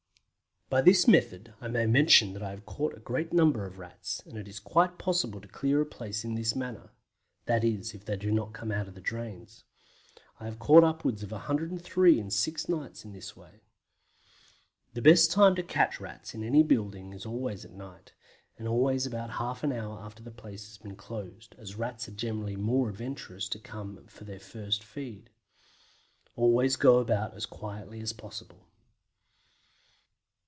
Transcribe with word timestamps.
By 0.73 0.81
this 0.81 1.05
method 1.05 1.53
I 1.59 1.67
may 1.67 1.85
mention 1.85 2.31
that 2.31 2.41
I 2.41 2.51
have 2.51 2.65
caught 2.65 2.95
a 2.95 3.01
great 3.01 3.33
number 3.33 3.65
of 3.65 3.77
Rats, 3.77 4.21
and 4.25 4.37
it 4.37 4.47
is 4.47 4.57
quite 4.61 4.97
possible 4.97 5.41
to 5.41 5.47
clear 5.49 5.81
a 5.81 5.85
place 5.85 6.23
in 6.23 6.35
this 6.35 6.55
manner: 6.55 6.93
that 7.45 7.65
is, 7.65 7.93
if 7.93 8.05
they 8.05 8.15
do 8.15 8.31
not 8.31 8.53
come 8.53 8.71
out 8.71 8.87
of 8.87 8.95
the 8.95 9.01
drains. 9.01 9.65
I 10.39 10.45
have 10.45 10.59
caught 10.59 10.85
upwards 10.85 11.23
of 11.23 11.31
103 11.33 12.17
in 12.17 12.29
six 12.31 12.69
nights 12.69 13.03
in 13.03 13.11
this 13.11 13.35
way. 13.35 13.63
The 14.93 15.01
best 15.01 15.29
time 15.29 15.55
to 15.57 15.61
catch 15.61 15.99
Rats 15.99 16.33
in 16.33 16.41
any 16.41 16.63
building 16.63 17.11
is 17.11 17.25
always 17.25 17.65
at 17.65 17.71
night, 17.71 18.13
and 18.57 18.65
always 18.65 19.05
about 19.05 19.31
half 19.31 19.65
an 19.65 19.73
hour 19.73 19.99
after 19.99 20.23
the 20.23 20.31
place 20.31 20.67
has 20.69 20.77
been 20.77 20.95
closed, 20.95 21.53
as 21.57 21.75
Rats 21.75 22.07
are 22.07 22.11
generally 22.13 22.55
more 22.55 22.87
adventurous 22.87 23.49
to 23.49 23.59
come 23.59 24.05
for 24.07 24.23
their 24.23 24.39
first 24.39 24.85
feed. 24.85 25.31
Always 26.37 26.77
go 26.77 26.99
about 26.99 27.33
as 27.33 27.45
quietly 27.45 27.99
as 27.99 28.13
possible. 28.13 28.69